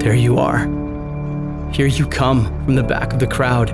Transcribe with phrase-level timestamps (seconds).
[0.00, 0.60] There you are.
[1.74, 3.68] Here you come from the back of the crowd.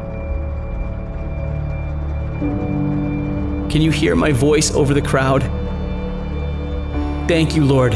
[3.70, 5.42] Can you hear my voice over the crowd?
[7.28, 7.92] Thank you, Lord.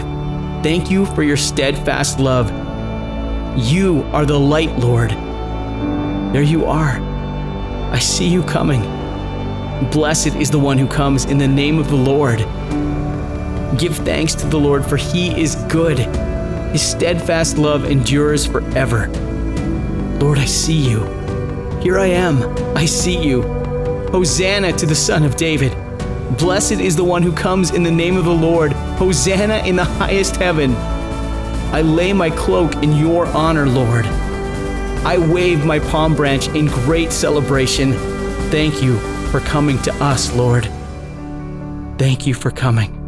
[0.62, 2.51] Thank you for your steadfast love.
[3.59, 5.10] You are the light, Lord.
[6.33, 7.01] There you are.
[7.91, 8.83] I see you coming.
[9.91, 12.38] Blessed is the one who comes in the name of the Lord.
[13.77, 15.98] Give thanks to the Lord, for he is good.
[16.73, 19.09] His steadfast love endures forever.
[20.20, 21.05] Lord, I see you.
[21.80, 22.43] Here I am.
[22.77, 23.43] I see you.
[24.12, 25.77] Hosanna to the Son of David.
[26.38, 28.73] Blessed is the one who comes in the name of the Lord.
[28.73, 30.74] Hosanna in the highest heaven.
[31.73, 34.07] I lay my cloak in your honor, Lord.
[35.05, 37.95] I wave my palm branch in great celebration.
[38.51, 38.98] Thank you
[39.30, 40.71] for coming to us, Lord.
[41.98, 42.99] Thank you for coming.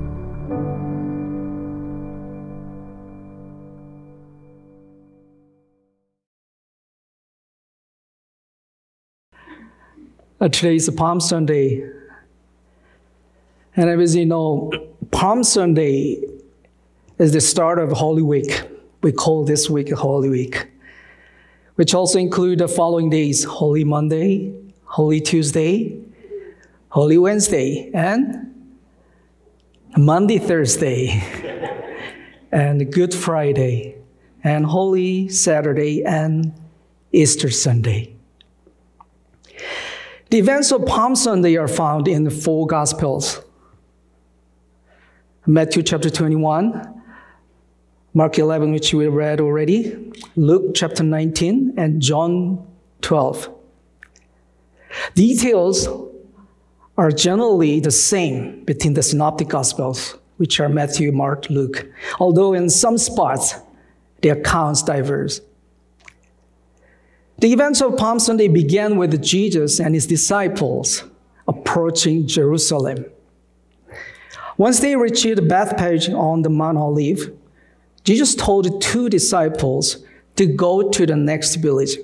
[10.43, 11.89] Uh, today is Palm Sunday.
[13.77, 14.73] And as you know,
[15.13, 16.21] Palm Sunday
[17.17, 18.61] is the start of Holy Week.
[19.03, 20.67] We call this week Holy Week,
[21.77, 25.97] which also include the following days Holy Monday, Holy Tuesday,
[26.89, 28.75] Holy Wednesday, and
[29.97, 31.23] Maundy Thursday,
[32.51, 33.95] and Good Friday,
[34.43, 36.53] and Holy Saturday, and
[37.13, 38.12] Easter Sunday.
[40.33, 43.43] The events of Palm Sunday are found in the four Gospels
[45.45, 47.03] Matthew chapter 21,
[48.15, 52.67] Mark 11, which we read already, Luke chapter 19, and John
[53.03, 53.51] 12.
[55.15, 55.87] Details
[56.97, 61.87] are generally the same between the Synoptic Gospels, which are Matthew, Mark, Luke,
[62.19, 63.57] although in some spots
[64.23, 65.41] the accounts diverge.
[67.43, 71.03] The events of Palm Sunday began with Jesus and his disciples
[71.49, 73.05] approaching Jerusalem.
[74.57, 77.33] Once they reached Bethphage on the Mount Olive,
[78.05, 80.05] Jesus told two disciples
[80.37, 81.97] to go to the next village.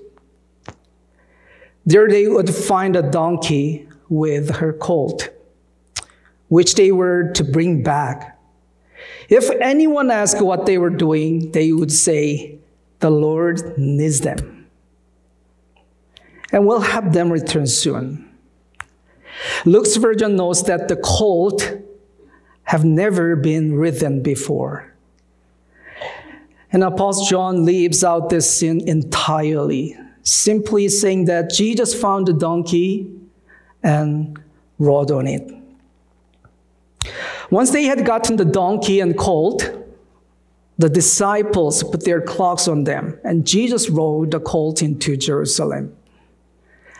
[1.87, 5.28] There they would find a donkey with her colt,
[6.49, 8.37] which they were to bring back.
[9.28, 12.59] If anyone asked what they were doing, they would say,
[12.99, 14.57] The Lord needs them
[16.53, 18.28] and we'll have them return soon.
[19.64, 21.76] Luke's version notes that the colt
[22.64, 24.92] have never been ridden before.
[26.70, 33.10] And Apostle John leaves out this scene entirely, simply saying that Jesus found the donkey
[33.82, 34.38] and
[34.78, 35.50] rode on it.
[37.50, 39.70] Once they had gotten the donkey and colt,
[40.76, 45.97] the disciples put their cloaks on them, and Jesus rode the colt into Jerusalem.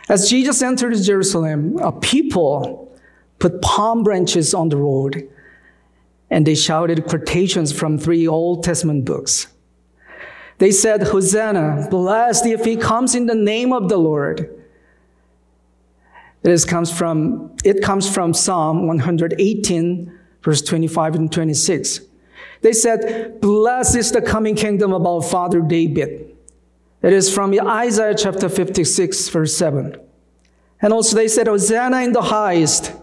[0.09, 2.91] As Jesus entered Jerusalem, a people
[3.37, 5.29] put palm branches on the road
[6.31, 9.47] and they shouted quotations from three Old Testament books.
[10.57, 14.55] They said, Hosanna, blessed if he comes in the name of the Lord.
[16.43, 22.01] It, comes from, it comes from Psalm 118, verse 25 and 26.
[22.61, 26.35] They said, Blessed is the coming kingdom of our father David.
[27.01, 29.95] It is from Isaiah chapter 56, verse 7.
[30.81, 32.93] And also they said, Hosanna in the highest.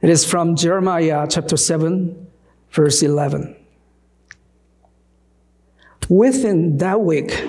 [0.00, 2.26] It is from Jeremiah chapter 7,
[2.70, 3.56] verse 11.
[6.08, 7.48] Within that week,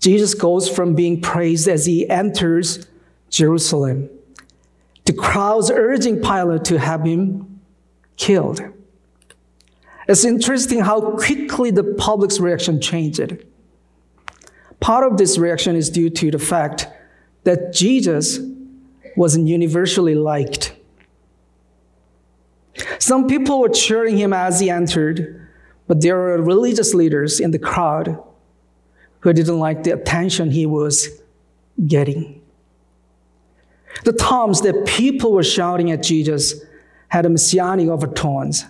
[0.00, 2.86] Jesus goes from being praised as he enters
[3.30, 4.10] Jerusalem
[5.06, 7.60] to crowds urging Pilate to have him
[8.16, 8.60] killed.
[10.06, 13.42] It's interesting how quickly the public's reaction changed.
[14.80, 16.88] Part of this reaction is due to the fact
[17.44, 18.38] that Jesus
[19.16, 20.74] wasn't universally liked.
[22.98, 25.48] Some people were cheering him as he entered,
[25.86, 28.22] but there were religious leaders in the crowd
[29.20, 31.08] who didn't like the attention he was
[31.86, 32.40] getting.
[34.04, 36.54] The times that people were shouting at Jesus
[37.08, 38.64] had a messianic overtones,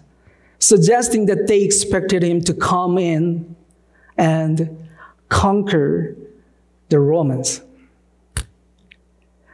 [0.59, 3.57] suggesting that they expected him to come in
[4.17, 4.88] and
[5.29, 6.17] conquer
[6.89, 7.63] the Romans.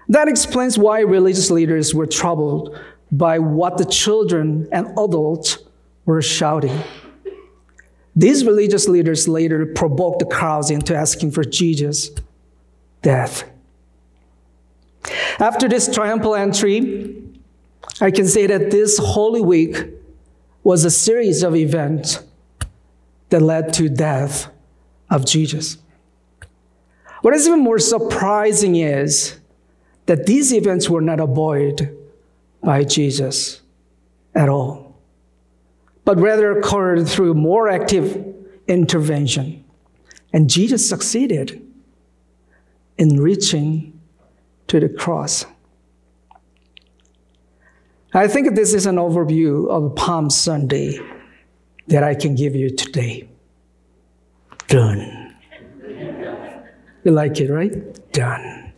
[0.08, 2.78] That explains why religious leaders were troubled
[3.10, 5.58] by what the children and adults
[6.04, 6.78] were shouting.
[8.16, 12.10] These religious leaders later provoked the crowds into asking for Jesus'
[13.02, 13.44] death.
[15.38, 17.22] After this triumphal entry,
[18.00, 19.76] I can say that this Holy Week
[20.62, 22.20] was a series of events
[23.30, 24.48] that led to death
[25.14, 25.78] of Jesus.
[27.22, 29.38] What is even more surprising is
[30.06, 31.96] that these events were not avoided
[32.62, 33.62] by Jesus
[34.34, 34.98] at all,
[36.04, 38.34] but rather occurred through more active
[38.66, 39.64] intervention.
[40.32, 41.64] And Jesus succeeded
[42.98, 43.98] in reaching
[44.66, 45.46] to the cross.
[48.12, 50.98] I think this is an overview of Palm Sunday
[51.86, 53.28] that I can give you today.
[54.68, 55.34] Done.
[57.04, 58.12] You like it, right?
[58.12, 58.72] Done.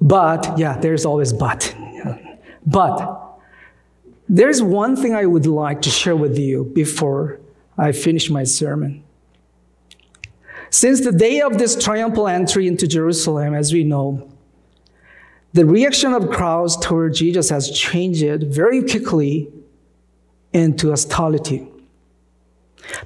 [0.00, 1.74] But, yeah, there's always but.
[2.66, 3.20] But,
[4.28, 7.40] there's one thing I would like to share with you before
[7.76, 9.02] I finish my sermon.
[10.70, 14.30] Since the day of this triumphal entry into Jerusalem, as we know,
[15.52, 19.48] the reaction of crowds toward Jesus has changed very quickly
[20.52, 21.66] into hostility.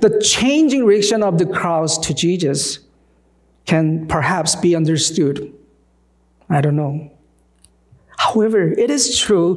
[0.00, 2.80] The changing reaction of the crowds to Jesus
[3.66, 5.52] can perhaps be understood.
[6.48, 7.10] I don't know.
[8.16, 9.56] However, it is true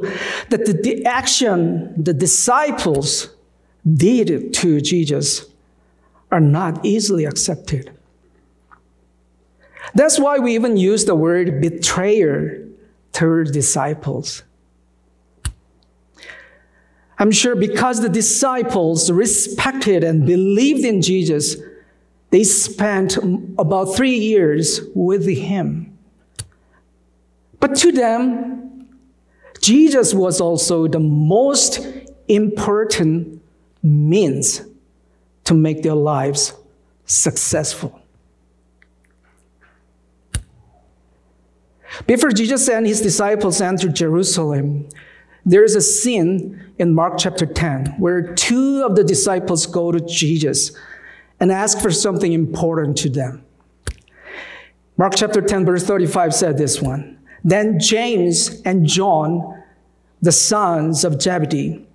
[0.50, 3.28] that the, the action the disciples
[3.90, 5.46] did to Jesus
[6.30, 7.96] are not easily accepted.
[9.94, 12.66] That's why we even use the word betrayer
[13.12, 14.42] toward disciples.
[17.18, 21.56] I'm sure because the disciples respected and believed in Jesus,
[22.30, 23.16] they spent
[23.58, 25.98] about three years with him.
[27.58, 28.88] But to them,
[29.60, 31.80] Jesus was also the most
[32.28, 33.42] important
[33.82, 34.62] means
[35.44, 36.54] to make their lives
[37.04, 38.00] successful.
[42.06, 44.88] Before Jesus and his disciples entered Jerusalem,
[45.44, 50.00] there is a scene in Mark chapter 10 where two of the disciples go to
[50.00, 50.76] Jesus
[51.40, 53.44] and ask for something important to them.
[54.96, 57.18] Mark chapter 10, verse 35 said this one.
[57.44, 59.62] Then James and John,
[60.20, 61.86] the sons of Zebedee,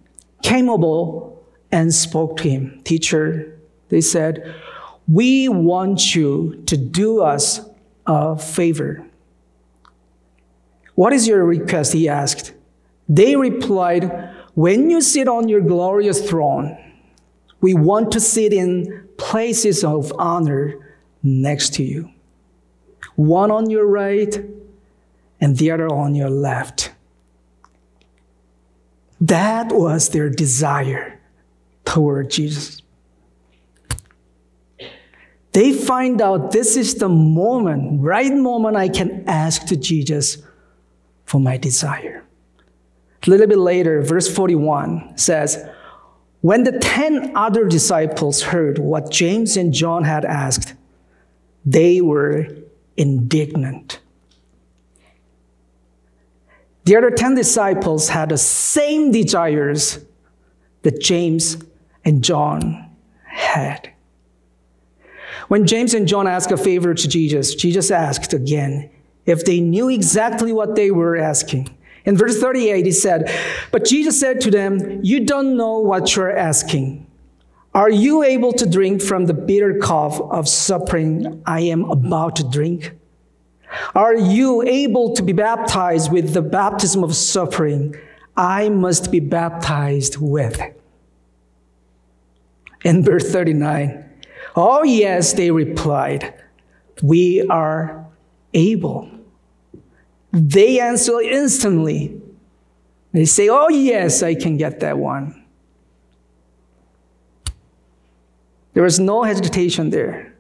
[0.42, 1.36] came over
[1.72, 2.82] and spoke to him.
[2.86, 3.60] Teacher,
[3.90, 4.56] they said,
[5.08, 7.60] We want you to do us
[8.06, 9.06] a favor.
[10.96, 11.94] What is your request?
[11.94, 12.54] He asked.
[13.08, 16.78] They replied, When you sit on your glorious throne,
[17.62, 22.10] we want to sit in places of honor next to you,
[23.16, 24.44] one on your right
[25.40, 26.92] and the other on your left.
[29.22, 31.20] That was their desire
[31.86, 32.82] toward Jesus.
[35.54, 40.40] They find out this is the moment, right moment I can ask to Jesus
[41.26, 42.24] for my desire.
[43.26, 45.66] A little bit later, verse 41 says,
[46.42, 50.74] When the ten other disciples heard what James and John had asked,
[51.66, 52.48] they were
[52.98, 54.00] indignant.
[56.86, 60.00] The other 10 disciples had the same desires
[60.82, 61.58] that James
[62.04, 62.90] and John
[63.26, 63.90] had.
[65.48, 68.90] When James and John asked a favor to Jesus, Jesus asked again
[69.26, 71.70] if they knew exactly what they were asking.
[72.06, 73.32] In verse 38, he said,
[73.72, 77.08] But Jesus said to them, You don't know what you're asking.
[77.74, 82.44] Are you able to drink from the bitter cup of suffering I am about to
[82.44, 82.92] drink?
[83.96, 87.96] Are you able to be baptized with the baptism of suffering
[88.38, 90.62] I must be baptized with?
[92.84, 94.04] In verse 39,
[94.56, 96.34] Oh, yes, they replied,
[97.02, 98.06] We are
[98.54, 99.10] able.
[100.34, 102.20] They answer instantly.
[103.12, 105.46] They say, Oh, yes, I can get that one.
[108.74, 110.34] There was no hesitation there.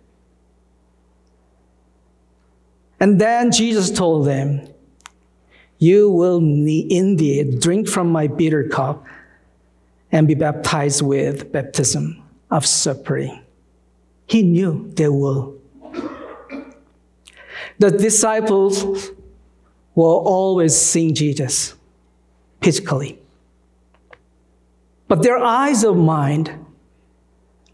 [2.99, 4.67] And then Jesus told them,
[5.77, 9.05] You will indeed drink from my bitter cup
[10.11, 13.43] and be baptized with baptism of suffering.
[14.25, 15.55] He knew they will.
[17.77, 19.11] The disciples
[19.95, 21.75] will always seeing Jesus
[22.61, 23.19] physically.
[25.07, 26.65] But their eyes of mind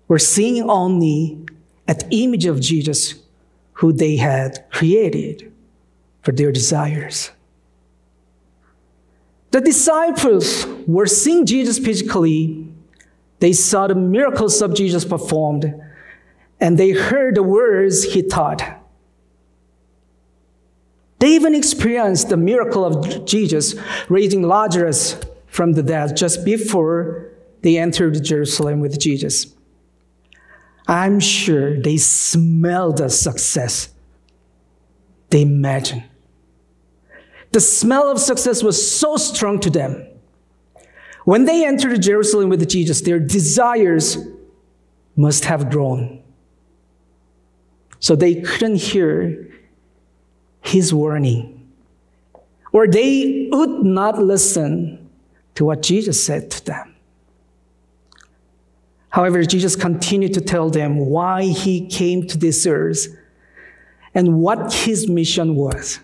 [0.08, 1.40] were seeing only
[1.88, 3.16] at the image of Jesus
[3.74, 5.52] who they had created
[6.22, 7.32] for their desires.
[9.52, 12.68] The disciples were seeing Jesus physically.
[13.40, 15.74] They saw the miracles of Jesus performed,
[16.60, 18.79] and they heard the words he taught.
[21.20, 23.76] They even experienced the miracle of Jesus
[24.08, 27.30] raising Lazarus from the dead just before
[27.62, 29.54] they entered Jerusalem with Jesus.
[30.88, 33.90] I'm sure they smelled the success.
[35.30, 36.04] They imagine.
[37.52, 40.08] The smell of success was so strong to them.
[41.26, 44.18] When they entered Jerusalem with Jesus, their desires
[45.16, 46.24] must have grown.
[48.00, 49.50] So they couldn't hear
[50.62, 51.72] his warning,
[52.72, 55.10] or they would not listen
[55.56, 56.96] to what Jesus said to them.
[59.10, 63.08] However, Jesus continued to tell them why he came to this earth
[64.14, 66.00] and what his mission was.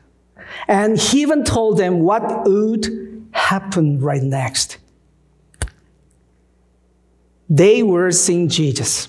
[0.67, 4.77] And he even told them what would happen right next.
[7.49, 9.07] They were seeing Jesus,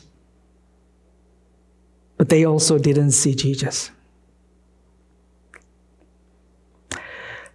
[2.18, 3.90] but they also didn't see Jesus.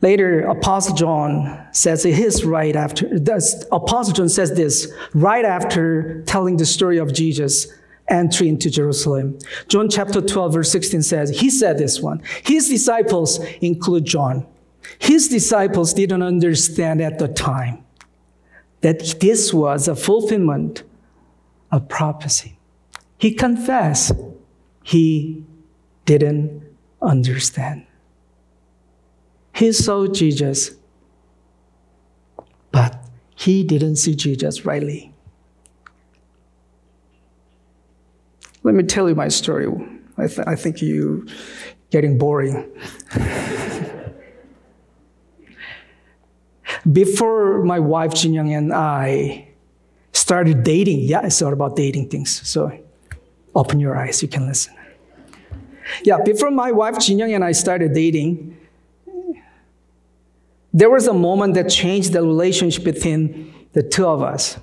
[0.01, 3.07] Later, Apostle John says his right after,
[3.71, 7.67] Apostle John says this right after telling the story of Jesus
[8.07, 9.37] entry into Jerusalem.
[9.67, 12.21] John chapter 12, verse 16 says, He said this one.
[12.43, 14.47] His disciples include John.
[14.99, 17.85] His disciples didn't understand at the time
[18.81, 20.83] that this was a fulfillment
[21.71, 22.57] of prophecy.
[23.17, 24.13] He confessed
[24.83, 25.45] he
[26.05, 26.63] didn't
[27.01, 27.85] understand.
[29.61, 30.71] He saw Jesus,
[32.71, 32.97] but
[33.35, 35.13] he didn't see Jesus rightly.
[38.63, 39.67] Let me tell you my story.
[40.17, 41.27] I, th- I think you
[41.91, 42.71] getting boring.
[46.91, 49.47] Before my wife Jin Young and I
[50.11, 52.41] started dating, yeah, it's all about dating things.
[52.49, 52.71] So
[53.53, 54.73] open your eyes, you can listen.
[56.03, 58.57] Yeah, before my wife Jin Young and I started dating,
[60.73, 64.57] there was a moment that changed the relationship between the two of us.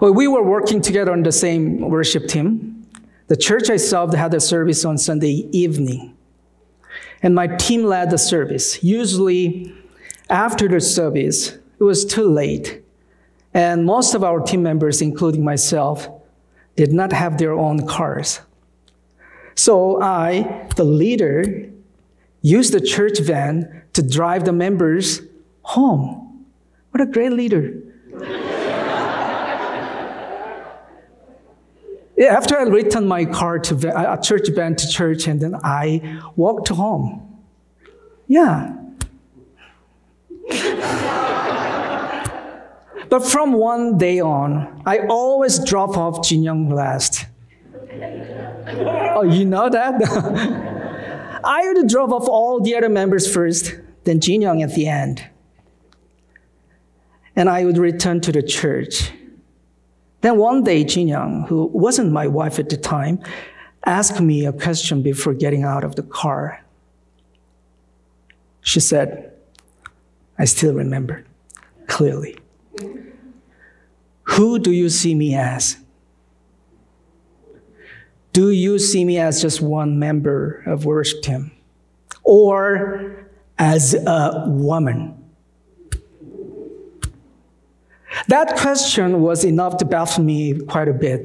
[0.00, 2.86] Well, we were working together on the same worship team.
[3.28, 6.16] The church I served had a service on Sunday evening.
[7.22, 8.82] And my team led the service.
[8.82, 9.72] Usually,
[10.28, 12.82] after the service, it was too late.
[13.54, 16.08] And most of our team members, including myself,
[16.74, 18.40] did not have their own cars.
[19.54, 21.70] So I, the leader,
[22.42, 25.22] used the church van to drive the members
[25.62, 26.44] home.
[26.90, 27.72] What a great leader.
[32.16, 36.20] yeah, after I returned my car to a church van to church, and then I
[36.36, 37.42] walked home.
[38.26, 38.76] Yeah.
[43.08, 47.26] but from one day on, I always drop off Jin Young last.
[47.94, 50.80] oh, you know that?
[51.44, 55.24] I would drop off all the other members first, then Jin Young at the end.
[57.34, 59.10] And I would return to the church.
[60.20, 63.20] Then one day, Jin Young, who wasn't my wife at the time,
[63.84, 66.62] asked me a question before getting out of the car.
[68.60, 69.32] She said,
[70.38, 71.24] I still remember
[71.88, 72.38] clearly.
[74.24, 75.81] Who do you see me as?
[78.32, 81.52] Do you see me as just one member of worship team?
[82.24, 83.26] Or
[83.58, 85.18] as a woman?
[88.28, 91.24] That question was enough to baffle me quite a bit.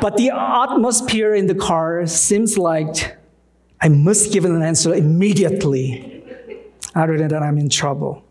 [0.00, 3.16] but the atmosphere in the car seems like
[3.80, 6.24] I must give an answer immediately.
[6.94, 8.22] Other than that, I'm in trouble.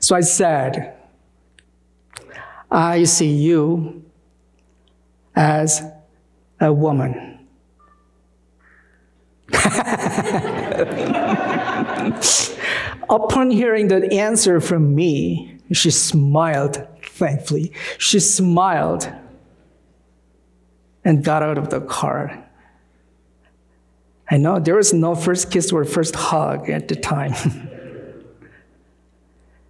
[0.00, 0.96] So I said,
[2.70, 4.04] I see you
[5.34, 5.82] as
[6.60, 7.38] a woman.
[13.08, 17.72] Upon hearing the answer from me, she smiled, thankfully.
[17.98, 19.10] She smiled
[21.04, 22.46] and got out of the car.
[24.30, 27.32] I know there was no first kiss or first hug at the time.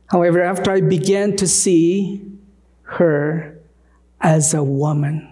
[0.09, 2.27] However, after I began to see
[2.83, 3.59] her
[4.21, 5.30] as a woman,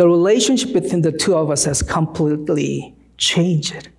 [0.00, 3.90] the relationship between the two of us has completely changed.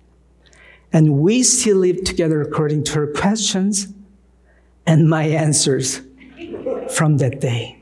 [0.92, 3.86] And we still live together according to her questions
[4.84, 6.00] and my answers
[6.90, 7.78] from that day.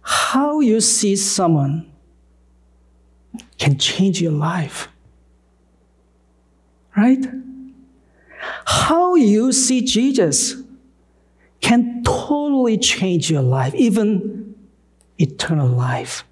[0.00, 1.92] How you see someone
[3.58, 4.88] can change your life.
[6.96, 7.26] Right?
[8.64, 10.54] How you see Jesus
[11.60, 12.37] can totally
[12.78, 14.54] change your life, even
[15.18, 16.24] eternal life.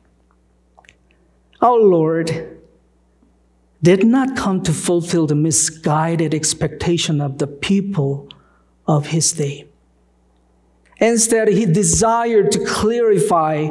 [1.61, 2.59] Our Lord
[3.83, 8.29] did not come to fulfill the misguided expectation of the people
[8.87, 9.67] of his day.
[10.99, 13.69] Instead, he desired to clarify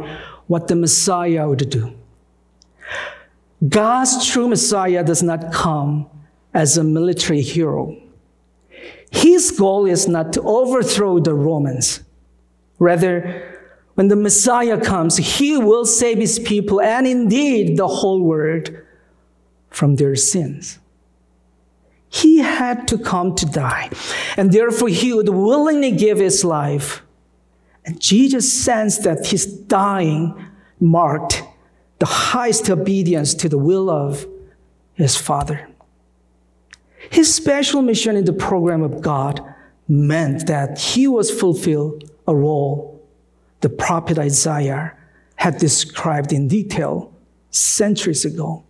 [0.48, 1.94] what the Messiah would do.
[3.68, 6.08] God's true Messiah does not come
[6.54, 7.98] as a military hero.
[9.12, 12.05] His goal is not to overthrow the Romans.
[12.80, 13.60] Rather,
[13.96, 18.70] when the Messiah comes, he will save his people and indeed the whole world
[19.70, 20.80] from their sins.
[22.10, 23.90] He had to come to die,
[24.38, 27.02] and therefore he would willingly give his life.
[27.86, 30.34] And Jesus sensed that his dying
[30.80, 31.44] marked
[32.00, 34.26] the highest obedience to the will of
[34.94, 35.68] his Father.
[37.10, 39.42] His special mission in the program of God
[39.88, 42.96] meant that he was fulfill a role
[43.62, 44.94] the prophet Isaiah
[45.38, 47.12] had described in detail
[47.50, 48.64] centuries ago.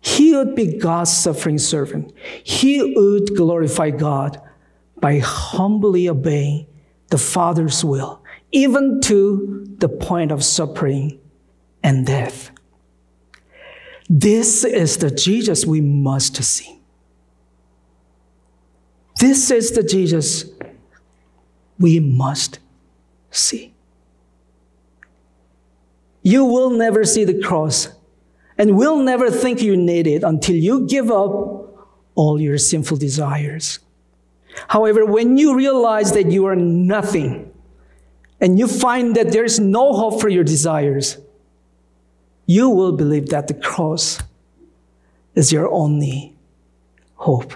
[0.00, 2.12] He would be God's suffering servant.
[2.44, 4.40] He would glorify God
[5.00, 6.66] by humbly obeying
[7.08, 11.18] the Father's will, even to the point of suffering
[11.82, 12.50] and death.
[14.08, 16.77] This is the Jesus we must see.
[19.18, 20.44] This is the Jesus
[21.78, 22.60] we must
[23.30, 23.74] see.
[26.22, 27.88] You will never see the cross
[28.56, 33.78] and will never think you need it until you give up all your sinful desires.
[34.68, 37.52] However, when you realize that you are nothing
[38.40, 41.18] and you find that there is no hope for your desires,
[42.46, 44.20] you will believe that the cross
[45.34, 46.36] is your only
[47.14, 47.52] hope.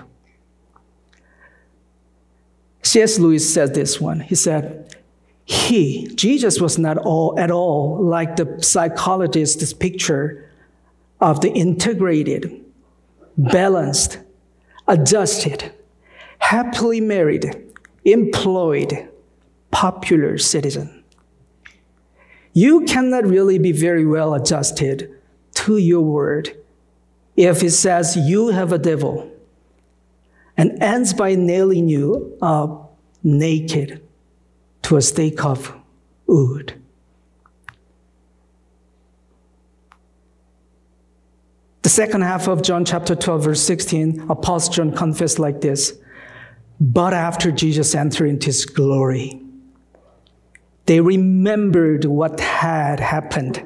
[2.82, 3.18] C.S.
[3.18, 4.20] Lewis said this one.
[4.20, 4.96] He said,
[5.44, 10.50] He, Jesus, was not all at all like the psychologist's picture
[11.20, 12.64] of the integrated,
[13.38, 14.18] balanced,
[14.88, 15.72] adjusted,
[16.38, 17.72] happily married,
[18.04, 19.08] employed,
[19.70, 21.04] popular citizen.
[22.52, 25.10] You cannot really be very well adjusted
[25.54, 26.56] to your word
[27.36, 29.31] if it says you have a devil
[30.62, 34.00] and ends by nailing you up naked
[34.80, 35.74] to a stake of
[36.28, 36.80] wood.
[41.82, 45.98] The second half of John chapter 12, verse 16, Apostle John confessed like this
[46.80, 49.42] But after Jesus entered into his glory,
[50.86, 53.64] they remembered what had happened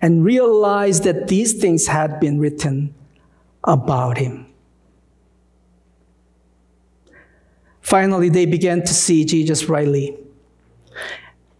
[0.00, 2.94] and realized that these things had been written
[3.64, 4.49] about him.
[7.90, 10.16] Finally, they began to see Jesus rightly.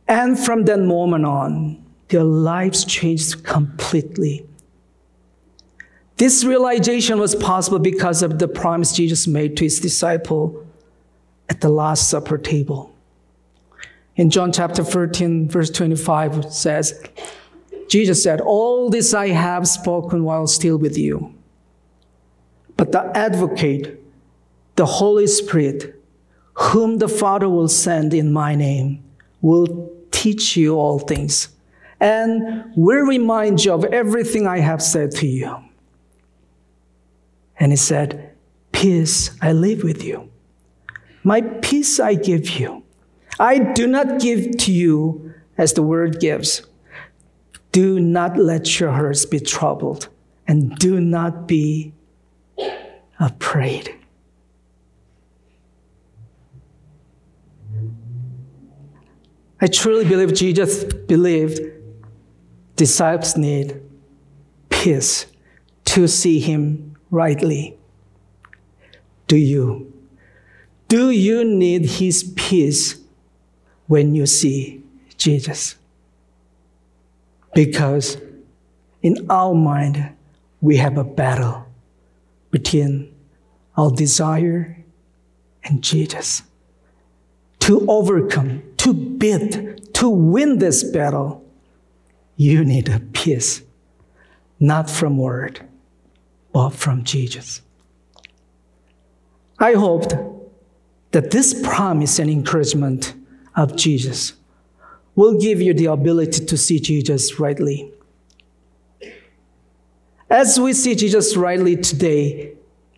[0.06, 4.46] And from that moment on, their lives changed completely.
[6.18, 10.64] This realization was possible because of the promise Jesus made to his disciple
[11.48, 12.94] at the Last Supper table.
[14.14, 17.02] In John chapter 13, verse 25, it says,
[17.88, 21.34] Jesus said, All this I have spoken while still with you.
[22.76, 24.00] But the advocate,
[24.76, 25.99] the Holy Spirit,
[26.54, 29.02] whom the Father will send in my name,
[29.40, 31.48] will teach you all things
[32.00, 35.56] and will remind you of everything I have said to you.
[37.58, 38.34] And he said,
[38.72, 40.30] Peace I live with you.
[41.22, 42.82] My peace I give you.
[43.38, 46.62] I do not give to you as the world gives.
[47.72, 50.08] Do not let your hearts be troubled,
[50.48, 51.92] and do not be
[53.20, 53.99] afraid.
[59.60, 61.60] I truly believe Jesus believed
[62.76, 63.80] disciples need
[64.70, 65.26] peace
[65.86, 67.76] to see him rightly.
[69.26, 69.92] Do you?
[70.88, 73.00] Do you need his peace
[73.86, 74.80] when you see
[75.20, 75.76] Jesus.
[77.54, 78.16] Because
[79.02, 80.14] in our mind,
[80.60, 81.66] we have a battle
[82.50, 83.12] between
[83.76, 84.82] our desire
[85.64, 86.42] and Jesus.
[87.60, 91.44] To overcome, to bid, to win this battle,
[92.36, 93.60] you need a peace,
[94.58, 95.60] not from word,
[96.50, 97.60] but from Jesus.
[99.58, 100.14] I hoped
[101.10, 103.12] that this promise and encouragement
[103.54, 104.32] of Jesus
[105.14, 107.92] will give you the ability to see Jesus rightly.
[110.30, 112.54] As we see Jesus rightly today,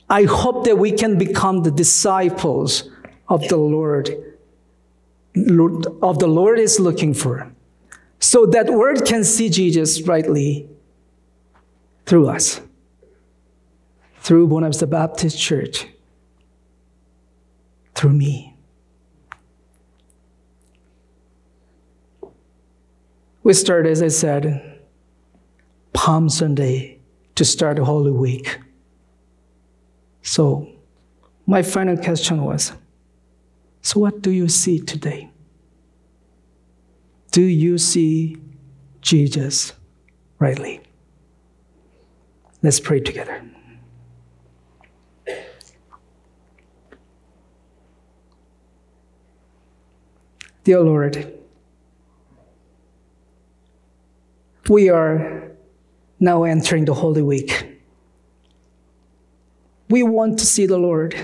[0.08, 2.88] I hope that we can become the disciples
[3.28, 4.31] of the Lord,
[5.34, 7.50] of the Lord is looking for,
[8.18, 10.68] so that world can see Jesus rightly
[12.06, 12.60] through us,
[14.20, 15.86] through Bonaparte Baptist Church,
[17.94, 18.54] through me.
[23.42, 24.80] We start, as I said,
[25.92, 27.00] Palm Sunday
[27.34, 28.58] to start Holy Week.
[30.22, 30.68] So,
[31.46, 32.72] my final question was
[33.82, 35.30] so, what do you see today?
[37.32, 38.36] Do you see
[39.00, 39.72] Jesus
[40.38, 40.80] rightly?
[42.62, 43.42] Let's pray together.
[50.64, 51.32] Dear Lord,
[54.68, 55.50] we are
[56.20, 57.80] now entering the Holy Week.
[59.88, 61.16] We want to see the Lord.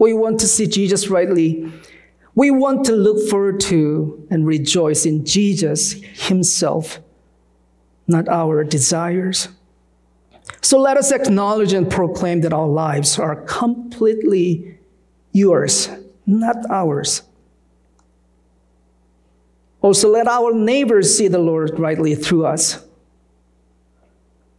[0.00, 1.70] We want to see Jesus rightly.
[2.34, 7.00] We want to look forward to and rejoice in Jesus Himself,
[8.06, 9.48] not our desires.
[10.62, 14.78] So let us acknowledge and proclaim that our lives are completely
[15.32, 15.88] yours,
[16.26, 17.22] not ours.
[19.82, 22.86] Also, let our neighbors see the Lord rightly through us.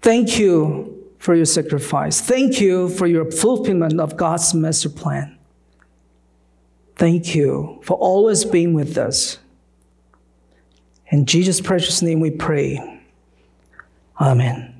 [0.02, 2.20] Thank you for your sacrifice.
[2.20, 5.38] Thank you for your fulfillment of God's master plan.
[6.96, 9.40] Thank you for always being with us.
[11.08, 13.02] In Jesus' precious name we pray.
[14.20, 14.73] Amen.